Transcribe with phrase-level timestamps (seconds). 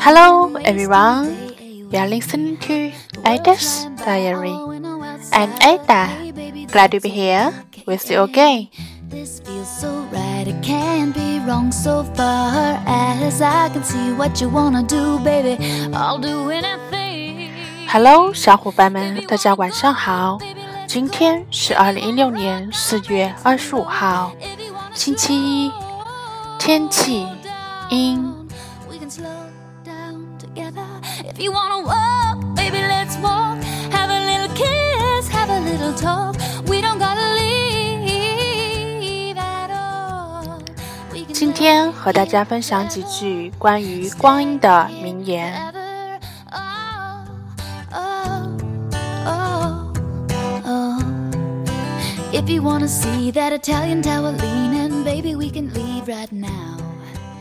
[0.00, 1.36] Hello, everyone.
[1.90, 2.92] You are listening to
[3.24, 4.54] Ada's Diary.
[5.32, 6.08] I'm Ada.
[6.72, 7.52] Glad to be here
[7.86, 8.68] with you again.
[9.08, 14.40] This feels so right, it can't be wrong so far as I can see what
[14.40, 15.58] you wanna do, baby.
[15.92, 17.50] I'll do anything.
[17.88, 20.38] Hello，小伙伴们，大家晚上好。
[20.86, 24.32] 今天是二零一六年四月二十五号，
[24.94, 25.70] 星期一，
[26.58, 27.26] 天气
[31.37, 33.61] If you wanna walk, baby, let's walk.
[33.91, 36.35] Have a little kiss, have a little talk.
[36.67, 40.59] We don't gotta leave at all.
[41.31, 45.53] 今天和大家分享几句关于光阴的名言。
[46.51, 47.27] Oh,
[47.93, 48.57] oh,
[49.27, 49.93] oh,
[50.65, 50.99] oh.
[52.33, 56.79] If you wanna see that Italian tower leaning, baby, we can leave right now.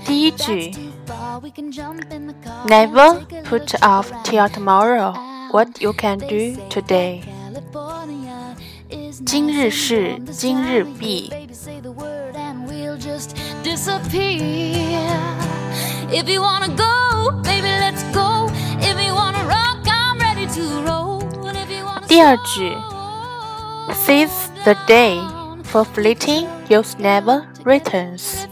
[0.05, 2.66] 第一句 Too far, we can jump in the car.
[2.66, 5.54] Never Take a put little off trip till tomorrow out.
[5.54, 7.22] what you can They do say today.
[7.24, 8.56] California
[8.90, 11.30] is 今日 nice 事 and warm this 今日 time of 毕 year.
[11.30, 14.42] Baby, say the word and we'll just disappear.
[16.10, 18.50] If you wanna go, baby, let's go.
[18.80, 21.22] If you wanna rock, I'm ready to roll.
[21.46, 25.20] And if you wanna 第二句 slow Seize the day,
[25.64, 28.48] for fleeting youth never returns.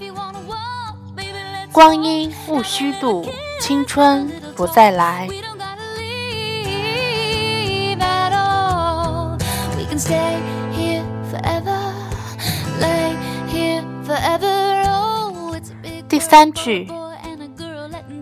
[1.74, 3.26] 光阴勿虚度，
[3.60, 5.28] 青春不再来。
[16.08, 16.88] 第三句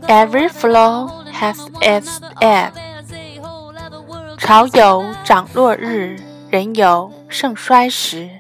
[0.09, 2.09] ，Every flow has its
[2.41, 2.71] end。
[4.39, 8.31] 潮有涨落日，人有盛衰时。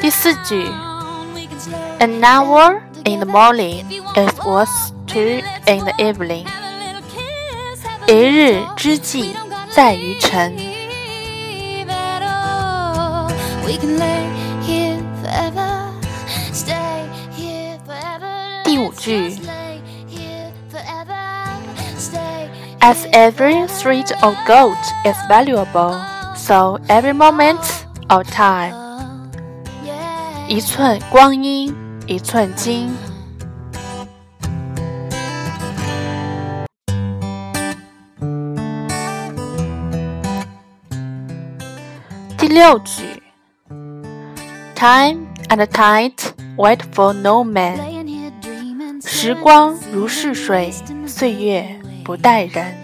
[0.00, 5.94] 第四句 down, we can slow An hour in the morning is worth two in the
[5.98, 6.46] evening.
[6.46, 8.74] Have a little kiss, have a 一 little 日 talk.
[8.76, 9.36] 之计
[9.70, 10.56] 在于晨。
[10.56, 13.30] Leave at all.
[13.64, 14.28] We can lay
[14.62, 15.90] here forever,
[16.52, 17.02] stay
[17.36, 18.62] here forever.
[18.64, 21.16] 第五 Let's 句 just lay here forever,
[21.98, 22.48] stay
[22.80, 23.68] As here every forever.
[23.68, 25.98] thread of gold is valuable,
[26.36, 27.60] so every moment
[28.08, 28.79] of time.
[30.51, 31.73] 一寸光阴
[32.07, 32.93] 一寸金。
[42.37, 43.23] 第六句
[44.75, 46.11] ，Time and tide
[46.57, 47.77] wait for no man。
[47.77, 52.03] Laying here dreaming, 时 staring 光 at the 如逝水 sea, wasting，the 岁月 away.
[52.03, 52.75] 不待人。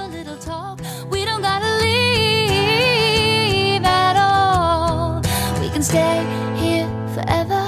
[5.90, 6.24] stay
[6.56, 7.62] here forever,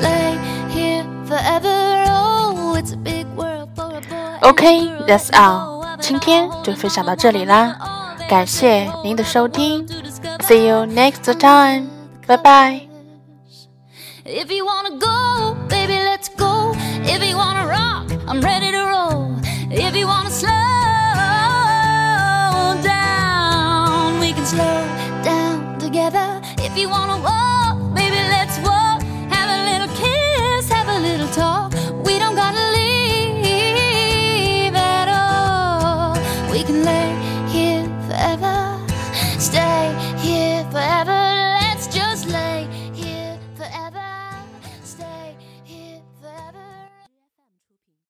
[0.00, 0.36] lay
[0.70, 2.04] here forever.
[2.08, 4.06] Oh, it's a big world for a boy.
[4.10, 5.82] and a OK, girl that's letting go all.
[5.84, 6.62] of it 今天 all.
[6.62, 11.86] 就分享到这里啦， All they 感谢 know 您的收听 to discover，See you next time，
[12.26, 12.80] 拜拜。
[14.26, 15.98] If you wanna go, baby,